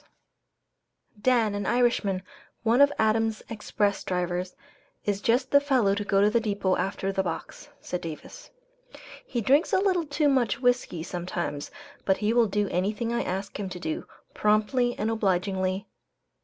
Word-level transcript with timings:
]"Dan, 1.31 1.53
an 1.53 1.67
Irishman, 1.67 2.23
one 2.63 2.81
of 2.81 2.91
Adams' 2.97 3.43
Express 3.49 4.03
drivers, 4.03 4.55
is 5.05 5.21
just 5.21 5.51
the 5.51 5.61
fellow 5.61 5.93
to 5.93 6.03
go 6.03 6.21
to 6.21 6.29
the 6.31 6.39
depot 6.39 6.75
after 6.75 7.11
the 7.11 7.21
box," 7.21 7.69
said 7.79 8.01
Davis. 8.01 8.49
"He 9.23 9.41
drinks 9.41 9.73
a 9.73 9.77
little 9.79 10.07
too 10.07 10.27
much 10.27 10.59
whiskey 10.59 11.03
sometimes, 11.03 11.69
but 12.03 12.17
he 12.17 12.33
will 12.33 12.47
do 12.47 12.67
anything 12.69 13.13
I 13.13 13.21
ask 13.21 13.59
him 13.59 13.69
to 13.69 13.79
do, 13.79 14.07
promptly 14.33 14.97
and 14.97 15.11
obligingly. 15.11 15.85